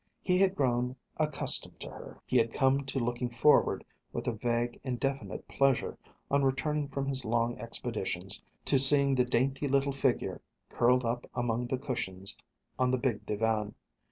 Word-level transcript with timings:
He 0.23 0.39
had 0.39 0.55
grown 0.55 0.95
accustomed 1.17 1.79
to 1.81 1.89
her. 1.91 2.19
He 2.25 2.37
had 2.37 2.53
come 2.55 2.85
to 2.87 2.97
looking 2.97 3.29
forward 3.29 3.85
with 4.11 4.27
a 4.27 4.31
vague, 4.31 4.81
indefinite 4.83 5.47
pleasure, 5.47 5.95
on 6.31 6.43
returning 6.43 6.87
from 6.87 7.05
his 7.05 7.23
long 7.23 7.55
expeditions, 7.59 8.41
to 8.65 8.79
seeing 8.79 9.13
the 9.13 9.25
dainty 9.25 9.67
little 9.67 9.93
figure 9.93 10.41
curled 10.69 11.05
up 11.05 11.29
among 11.35 11.67
the 11.67 11.77
cushions 11.77 12.35
on 12.79 12.89
the 12.89 12.97
big 12.97 13.27
divan. 13.27 13.75